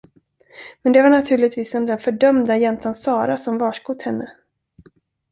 [0.83, 4.31] Men det var naturligtvis den där fördömda jäntan Sara som varskott henne.